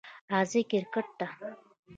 [0.31, 1.27] راځئ کریکټ ته!